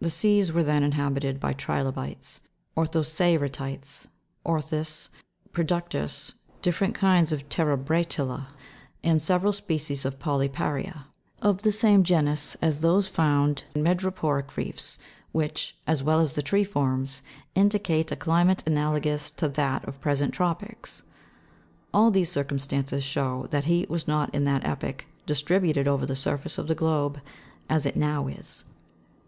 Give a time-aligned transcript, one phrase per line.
[0.00, 2.40] The seas were then inhabited by trilobites,
[2.76, 4.08] orthoce'ratites,
[4.44, 5.08] orthis,
[5.52, 8.48] productus, different kinds of terebra'tula
[9.04, 11.04] and several species of polypa'ria,
[11.40, 14.98] of the same genus as those found in madreporic reefs,
[15.30, 17.22] which, as well as the tree ferns,
[17.54, 21.04] indicate a climate analogous to that of the present tropics.
[21.94, 26.58] All these circumstances show that heat was not, in that epoch, distributed over the surface
[26.58, 27.20] of the globe
[27.68, 28.64] as it now is.